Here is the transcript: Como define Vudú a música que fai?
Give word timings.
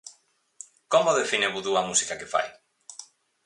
Como 0.93 1.15
define 1.21 1.51
Vudú 1.53 1.71
a 1.75 1.87
música 1.89 2.17
que 2.19 2.31
fai? 2.33 2.47